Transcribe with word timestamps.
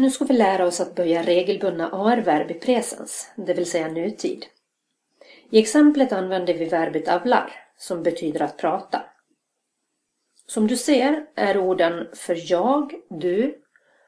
Nu 0.00 0.10
ska 0.10 0.24
vi 0.24 0.34
lära 0.34 0.66
oss 0.66 0.80
att 0.80 0.94
böja 0.94 1.22
regelbundna 1.22 1.90
AR-verb 1.92 2.50
i 2.50 2.54
presens, 2.54 3.30
det 3.36 3.54
vill 3.54 3.70
säga 3.70 3.88
nutid. 3.88 4.46
I 5.50 5.58
exemplet 5.58 6.12
använder 6.12 6.54
vi 6.54 6.64
verbet 6.64 7.08
avlar, 7.08 7.52
som 7.76 8.02
betyder 8.02 8.42
att 8.42 8.56
prata. 8.56 9.02
Som 10.46 10.66
du 10.66 10.76
ser 10.76 11.26
är 11.34 11.58
orden 11.58 12.08
för 12.14 12.52
jag, 12.52 12.94
du, 13.10 13.54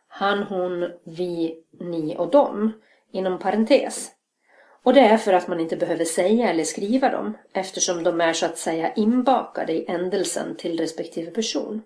han, 0.08 0.42
hon, 0.42 0.90
vi, 1.04 1.64
ni 1.80 2.16
och 2.18 2.30
dem 2.30 2.72
inom 3.12 3.38
parentes. 3.38 4.10
Och 4.82 4.94
det 4.94 5.00
är 5.00 5.16
för 5.16 5.32
att 5.32 5.48
man 5.48 5.60
inte 5.60 5.76
behöver 5.76 6.04
säga 6.04 6.50
eller 6.50 6.64
skriva 6.64 7.08
dem 7.08 7.38
eftersom 7.52 8.02
de 8.02 8.20
är 8.20 8.32
så 8.32 8.46
att 8.46 8.58
säga 8.58 8.94
inbakade 8.94 9.72
i 9.72 9.86
ändelsen 9.88 10.56
till 10.56 10.80
respektive 10.80 11.30
person. 11.30 11.82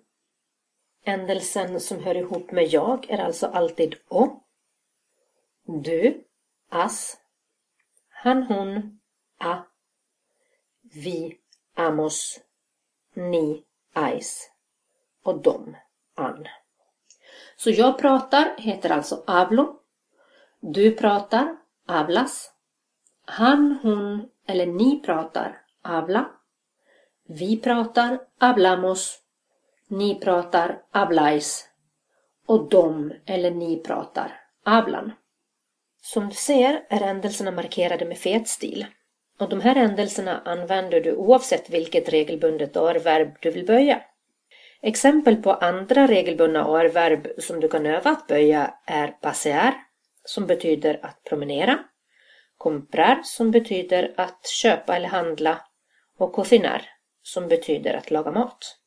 Ändelsen 1.09 1.80
som 1.80 2.04
hör 2.04 2.16
ihop 2.16 2.50
med 2.50 2.66
jag 2.66 3.11
är 3.11 3.18
alltså 3.18 3.46
alltid 3.46 3.95
o. 4.09 4.41
Du, 5.65 6.24
as. 6.70 7.16
Han, 8.09 8.42
hon, 8.42 9.01
a. 9.38 9.56
Vi, 10.82 11.38
amos. 11.74 12.41
Ni, 13.15 13.65
ais. 13.92 14.51
Och 15.23 15.42
dom, 15.42 15.77
an. 16.15 16.46
Så 17.57 17.70
jag 17.70 17.98
pratar 17.98 18.54
heter 18.59 18.91
alltså 18.91 19.24
avlo. 19.27 19.80
Du 20.60 20.96
pratar, 20.96 21.57
avlas. 21.88 22.52
Han, 23.24 23.79
hon 23.82 24.29
eller 24.46 24.66
ni 24.66 25.01
pratar, 25.01 25.62
avla. 25.82 26.30
Vi 27.27 27.57
pratar, 27.60 28.20
hablamos. 28.38 29.26
Ni 29.88 30.14
pratar, 30.14 30.82
ablais 30.90 31.68
Och 32.46 32.68
de 32.68 33.12
eller 33.26 33.50
ni 33.50 33.76
pratar, 33.76 34.40
ablan. 34.64 35.12
Som 36.02 36.28
du 36.28 36.34
ser 36.34 36.86
är 36.88 37.02
ändelserna 37.02 37.51
markerade 37.51 38.04
med 38.04 38.18
fetstil. 38.18 38.87
Och 39.38 39.48
de 39.48 39.60
här 39.60 39.76
ändelserna 39.76 40.43
använder 40.45 41.01
du 41.01 41.15
oavsett 41.15 41.70
vilket 41.70 42.09
regelbundet 42.09 42.76
AR-verb 42.76 43.37
du 43.40 43.51
vill 43.51 43.66
böja. 43.66 44.02
Exempel 44.82 45.37
på 45.37 45.52
andra 45.52 46.06
regelbundna 46.06 46.65
AR-verb 46.65 47.28
som 47.38 47.60
du 47.60 47.68
kan 47.68 47.87
öva 47.87 48.10
att 48.10 48.26
böja 48.26 48.74
är 48.87 49.09
passear, 49.09 49.74
som 50.24 50.46
betyder 50.46 51.00
att 51.02 51.24
promenera, 51.24 51.78
comprar, 52.56 53.21
som 53.24 53.50
betyder 53.50 54.15
att 54.16 54.46
köpa 54.46 54.96
eller 54.96 55.09
handla, 55.09 55.60
och 56.18 56.32
cocinar, 56.32 56.82
som 57.23 57.48
betyder 57.48 57.95
att 57.95 58.10
laga 58.10 58.30
mat. 58.30 58.78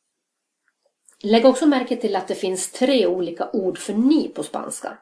Lägg 1.22 1.46
också 1.46 1.66
märke 1.66 1.96
till 1.96 2.16
att 2.16 2.28
det 2.28 2.34
finns 2.34 2.72
tre 2.72 3.06
olika 3.06 3.50
ord 3.52 3.78
för 3.78 3.94
ni 3.94 4.28
på 4.28 4.42
spanska. 4.42 4.98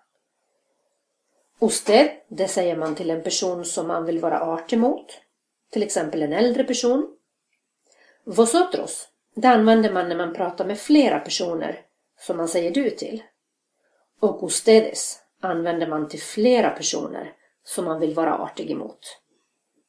Usted, 1.61 2.11
det 2.29 2.49
säger 2.49 2.77
man 2.77 2.95
till 2.95 3.11
en 3.11 3.23
person 3.23 3.65
som 3.65 3.89
man 3.89 4.05
vill 4.05 4.19
vara 4.19 4.41
artig 4.41 4.79
mot, 4.79 5.07
till 5.71 5.83
exempel 5.83 6.23
en 6.23 6.33
äldre 6.33 6.65
person. 6.65 7.17
Vosotros, 8.25 9.09
det 9.35 9.49
använder 9.49 9.93
man 9.93 10.09
när 10.09 10.17
man 10.17 10.35
pratar 10.35 10.65
med 10.65 10.79
flera 10.79 11.21
personer 11.21 11.81
som 12.21 12.37
man 12.37 12.49
säger 12.49 12.71
du 12.71 12.91
till. 12.91 13.23
Och 14.21 14.47
ustedes 14.47 15.21
använder 15.41 15.87
man 15.87 16.09
till 16.09 16.23
flera 16.23 16.71
personer 16.71 17.33
som 17.65 17.85
man 17.85 18.01
vill 18.01 18.15
vara 18.15 18.39
artig 18.39 18.71
emot. 18.71 19.21